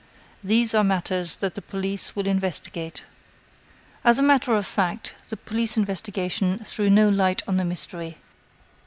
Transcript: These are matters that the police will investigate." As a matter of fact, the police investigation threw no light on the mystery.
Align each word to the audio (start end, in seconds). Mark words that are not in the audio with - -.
These 0.43 0.73
are 0.73 0.83
matters 0.83 1.35
that 1.37 1.53
the 1.53 1.61
police 1.61 2.15
will 2.15 2.25
investigate." 2.25 3.03
As 4.03 4.17
a 4.17 4.23
matter 4.23 4.55
of 4.55 4.65
fact, 4.65 5.13
the 5.29 5.37
police 5.37 5.77
investigation 5.77 6.57
threw 6.65 6.89
no 6.89 7.07
light 7.07 7.43
on 7.47 7.57
the 7.57 7.63
mystery. 7.65 8.17